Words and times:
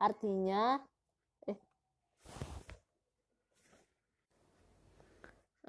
artinya 0.00 0.80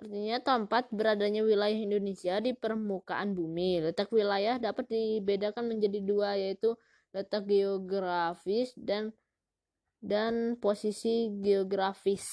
Artinya 0.02 0.42
tempat 0.42 0.90
beradanya 0.90 1.46
wilayah 1.46 1.78
Indonesia 1.78 2.42
di 2.42 2.58
permukaan 2.58 3.38
bumi. 3.38 3.86
Letak 3.86 4.10
wilayah 4.10 4.58
dapat 4.58 4.90
dibedakan 4.90 5.70
menjadi 5.70 6.02
dua 6.02 6.34
yaitu 6.34 6.74
letak 7.14 7.46
geografis 7.46 8.74
dan 8.74 9.14
dan 10.02 10.58
posisi 10.58 11.30
geografis. 11.38 12.26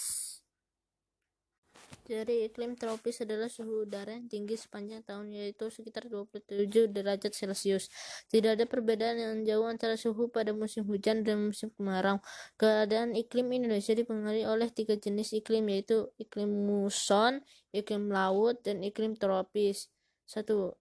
Jadi 2.08 2.48
iklim 2.48 2.72
tropis 2.72 3.20
adalah 3.20 3.52
suhu 3.52 3.84
udara 3.84 4.16
yang 4.16 4.32
tinggi 4.32 4.56
sepanjang 4.56 5.04
tahun 5.04 5.28
yaitu 5.28 5.68
sekitar 5.68 6.08
27 6.08 6.88
derajat 6.88 7.36
Celcius. 7.36 7.92
Tidak 8.32 8.56
ada 8.56 8.64
perbedaan 8.64 9.20
yang 9.20 9.34
jauh 9.44 9.68
antara 9.68 9.92
suhu 9.92 10.32
pada 10.32 10.56
musim 10.56 10.88
hujan 10.88 11.20
dan 11.20 11.52
musim 11.52 11.68
kemarau. 11.76 12.16
Keadaan 12.56 13.12
iklim 13.12 13.52
Indonesia 13.52 13.92
dipengaruhi 13.92 14.48
oleh 14.48 14.72
tiga 14.72 14.96
jenis 14.96 15.36
iklim 15.36 15.68
yaitu 15.68 16.08
iklim 16.16 16.48
muson, 16.48 17.44
iklim 17.76 18.08
laut, 18.08 18.56
dan 18.64 18.80
iklim 18.80 19.12
tropis. 19.12 19.92
Satu, 20.24 20.80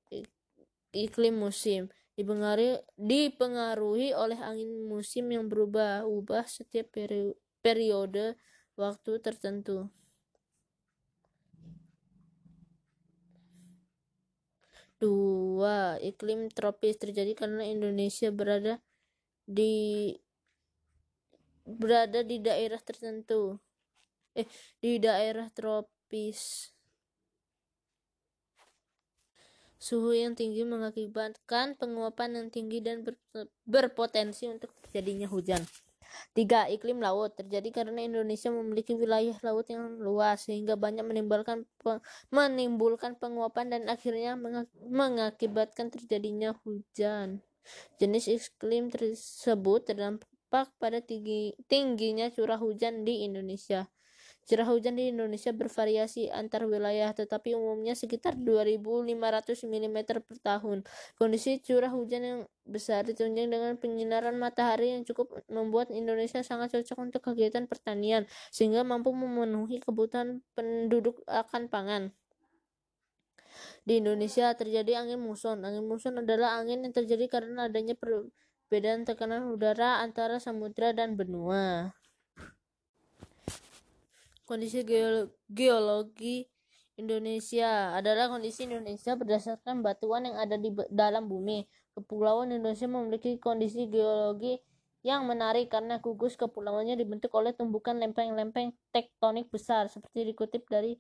iklim 0.96 1.36
musim 1.36 1.92
dipengaruhi 2.98 4.16
oleh 4.16 4.40
angin 4.42 4.90
musim 4.90 5.30
yang 5.30 5.46
berubah-ubah 5.52 6.50
setiap 6.50 6.90
periode 7.62 8.40
waktu 8.74 9.12
tertentu. 9.22 9.92
Dua, 14.98 16.02
iklim 16.02 16.50
tropis 16.50 16.98
terjadi 16.98 17.38
karena 17.38 17.62
Indonesia 17.62 18.34
berada 18.34 18.82
di 19.46 20.18
berada 21.68 22.26
di 22.26 22.42
daerah 22.42 22.82
tertentu. 22.82 23.62
Eh, 24.34 24.50
di 24.82 24.98
daerah 24.98 25.50
tropis. 25.54 26.74
Suhu 29.78 30.18
yang 30.18 30.34
tinggi 30.34 30.66
mengakibatkan 30.66 31.78
penguapan 31.78 32.42
yang 32.42 32.48
tinggi 32.50 32.82
dan 32.82 33.06
berpotensi 33.70 34.50
untuk 34.50 34.74
terjadinya 34.82 35.30
hujan. 35.30 35.62
Tiga, 36.38 36.70
iklim 36.70 37.02
laut 37.02 37.34
terjadi 37.34 37.82
karena 37.82 38.06
Indonesia 38.06 38.54
memiliki 38.54 38.94
wilayah 38.94 39.34
laut 39.42 39.66
yang 39.74 39.98
luas 39.98 40.46
sehingga 40.46 40.78
banyak 40.78 41.02
menimbulkan 41.02 41.66
menimbulkan 42.30 43.18
penguapan 43.18 43.74
dan 43.74 43.90
akhirnya 43.90 44.38
mengakibatkan 44.86 45.90
terjadinya 45.90 46.54
hujan. 46.62 47.42
Jenis 47.98 48.30
iklim 48.30 48.94
tersebut 48.94 49.90
terdampak 49.90 50.70
pada 50.78 51.02
tinggi, 51.02 51.58
tingginya 51.66 52.30
curah 52.30 52.62
hujan 52.62 53.02
di 53.02 53.26
Indonesia. 53.26 53.90
Curah 54.48 54.64
hujan 54.64 54.96
di 54.96 55.12
Indonesia 55.12 55.52
bervariasi 55.52 56.32
antar 56.32 56.64
wilayah, 56.72 57.12
tetapi 57.12 57.52
umumnya 57.52 58.00
sekitar 58.00 58.40
2.500 58.40 59.68
mm 59.68 59.98
per 60.24 60.40
tahun. 60.40 60.88
Kondisi 61.20 61.60
curah 61.60 61.92
hujan 61.92 62.22
yang 62.24 62.40
besar 62.64 63.04
ditunjang 63.04 63.52
dengan 63.52 63.76
penyinaran 63.76 64.40
matahari 64.40 64.96
yang 64.96 65.04
cukup 65.04 65.44
membuat 65.52 65.92
Indonesia 65.92 66.40
sangat 66.48 66.80
cocok 66.80 66.98
untuk 67.12 67.22
kegiatan 67.28 67.68
pertanian, 67.68 68.24
sehingga 68.48 68.88
mampu 68.88 69.12
memenuhi 69.12 69.84
kebutuhan 69.84 70.40
penduduk 70.56 71.20
akan 71.28 71.68
pangan. 71.68 72.16
Di 73.84 74.00
Indonesia 74.00 74.56
terjadi 74.56 75.04
angin 75.04 75.20
muson. 75.20 75.60
Angin 75.68 75.84
muson 75.84 76.24
adalah 76.24 76.56
angin 76.56 76.88
yang 76.88 76.96
terjadi 76.96 77.28
karena 77.28 77.68
adanya 77.68 78.00
perbedaan 78.00 79.04
tekanan 79.04 79.52
udara 79.52 80.00
antara 80.00 80.40
samudra 80.40 80.96
dan 80.96 81.20
benua. 81.20 81.92
Kondisi 84.48 84.88
geologi 85.52 86.48
Indonesia 86.96 87.94
adalah 88.00 88.32
kondisi 88.32 88.64
Indonesia 88.64 89.14
berdasarkan 89.14 89.84
batuan 89.84 90.24
yang 90.24 90.40
ada 90.40 90.56
di 90.56 90.72
dalam 90.88 91.28
bumi. 91.28 91.68
Kepulauan 91.94 92.56
Indonesia 92.56 92.88
memiliki 92.88 93.36
kondisi 93.38 93.92
geologi 93.92 94.56
yang 95.06 95.28
menarik 95.30 95.70
karena 95.70 96.00
gugus 96.00 96.40
kepulauannya 96.40 96.96
dibentuk 96.96 97.30
oleh 97.38 97.54
tumbukan 97.54 98.00
lempeng-lempeng 98.00 98.74
tektonik 98.96 99.52
besar 99.52 99.92
seperti 99.92 100.34
dikutip 100.34 100.66
dari 100.72 100.98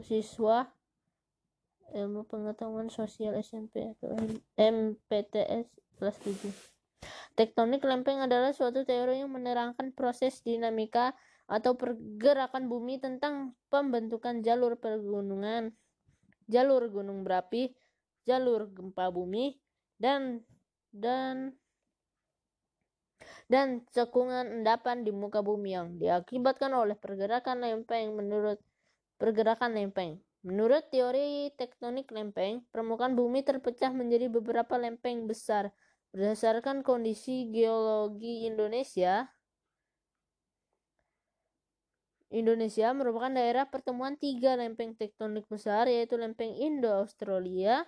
siswa 0.00 0.64
ilmu 1.90 2.24
pengetahuan 2.24 2.88
sosial 2.88 3.34
SMP 3.42 3.82
atau 3.98 4.14
MPTS 4.56 5.66
kelas 5.98 6.16
7. 6.22 6.70
Tektonik 7.36 7.82
lempeng 7.84 8.22
adalah 8.24 8.54
suatu 8.54 8.86
teori 8.86 9.20
yang 9.20 9.32
menerangkan 9.32 9.92
proses 9.92 10.40
dinamika 10.40 11.12
atau 11.50 11.74
pergerakan 11.74 12.70
bumi 12.70 13.02
tentang 13.02 13.58
pembentukan 13.74 14.38
jalur 14.46 14.78
pegunungan, 14.78 15.74
jalur 16.46 16.86
gunung 16.86 17.26
berapi, 17.26 17.74
jalur 18.22 18.70
gempa 18.70 19.10
bumi, 19.10 19.58
dan 19.98 20.46
dan 20.94 21.58
dan 23.50 23.82
cekungan 23.90 24.62
endapan 24.62 25.02
di 25.02 25.10
muka 25.10 25.42
bumi 25.42 25.74
yang 25.74 25.98
diakibatkan 25.98 26.70
oleh 26.70 26.94
pergerakan 26.94 27.66
lempeng 27.66 28.14
menurut 28.14 28.62
pergerakan 29.18 29.74
lempeng. 29.74 30.22
Menurut 30.40 30.88
teori 30.88 31.52
tektonik 31.58 32.08
lempeng, 32.14 32.64
permukaan 32.72 33.12
bumi 33.12 33.44
terpecah 33.44 33.92
menjadi 33.92 34.32
beberapa 34.32 34.80
lempeng 34.80 35.28
besar. 35.28 35.68
Berdasarkan 36.16 36.80
kondisi 36.80 37.52
geologi 37.52 38.48
Indonesia, 38.48 39.28
Indonesia 42.30 42.94
merupakan 42.94 43.30
daerah 43.34 43.66
pertemuan 43.66 44.14
tiga 44.14 44.54
lempeng 44.54 44.94
tektonik 44.94 45.50
besar 45.50 45.90
yaitu 45.90 46.14
lempeng 46.14 46.54
Indo-Australia, 46.54 47.82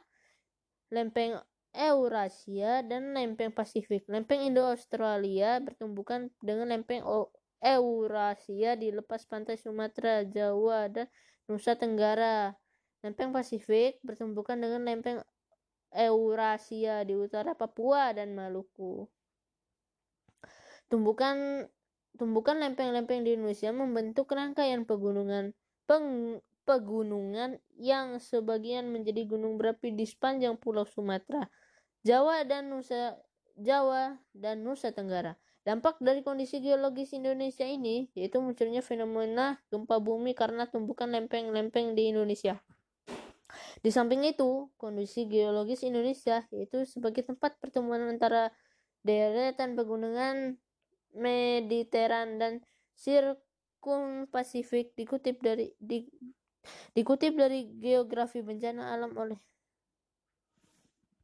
lempeng 0.91 1.39
Eurasia, 1.73 2.85
dan 2.85 3.17
lempeng 3.17 3.55
Pasifik. 3.55 4.05
Lempeng 4.11 4.45
Indo-Australia 4.45 5.63
bertumbukan 5.63 6.29
dengan 6.43 6.75
lempeng 6.75 7.01
Eurasia 7.63 8.75
di 8.75 8.91
lepas 8.91 9.25
pantai 9.31 9.57
Sumatera, 9.57 10.27
Jawa, 10.27 10.91
dan 10.91 11.07
Nusa 11.47 11.79
Tenggara. 11.79 12.53
Lempeng 13.01 13.31
Pasifik 13.31 14.03
bertumbukan 14.03 14.59
dengan 14.59 14.83
lempeng 14.83 15.23
Eurasia 15.95 17.07
di 17.07 17.15
utara 17.15 17.55
Papua 17.55 18.11
dan 18.11 18.35
Maluku. 18.35 19.07
Tumbukan 20.91 21.65
tumbukan 22.17 22.59
lempeng-lempeng 22.61 23.25
di 23.25 23.35
Indonesia 23.37 23.70
membentuk 23.73 24.31
rangkaian 24.32 24.85
pegunungan 24.85 25.56
peng, 25.88 26.38
pegunungan 26.62 27.59
yang 27.76 28.23
sebagian 28.23 28.91
menjadi 28.93 29.26
gunung 29.26 29.59
berapi 29.59 29.91
di 29.91 30.06
sepanjang 30.06 30.55
Pulau 30.56 30.87
Sumatera, 30.87 31.50
Jawa 32.06 32.47
dan 32.47 32.70
Nusa 32.70 33.19
Jawa 33.59 34.17
dan 34.32 34.64
Nusa 34.64 34.94
Tenggara. 34.94 35.37
Dampak 35.62 36.03
dari 36.03 36.26
kondisi 36.26 36.59
geologis 36.59 37.14
Indonesia 37.14 37.62
ini 37.62 38.11
yaitu 38.19 38.43
munculnya 38.43 38.82
fenomena 38.82 39.62
gempa 39.70 40.03
bumi 40.03 40.35
karena 40.35 40.67
tumbukan 40.67 41.06
lempeng-lempeng 41.06 41.94
di 41.94 42.11
Indonesia. 42.11 42.59
Di 43.82 43.91
samping 43.91 44.26
itu, 44.26 44.70
kondisi 44.75 45.26
geologis 45.31 45.87
Indonesia 45.87 46.43
yaitu 46.50 46.82
sebagai 46.82 47.23
tempat 47.23 47.59
pertemuan 47.62 48.03
antara 48.11 48.50
deretan 49.06 49.79
pegunungan 49.79 50.59
Mediteran 51.12 52.41
dan 52.41 52.64
Sirkum 52.97 54.29
Pasifik 54.29 54.97
dikutip 54.97 55.41
dari 55.41 55.73
di, 55.76 56.09
dikutip 56.97 57.37
dari 57.37 57.69
geografi 57.81 58.41
bencana 58.41 58.93
alam 58.94 59.12
oleh 59.17 59.38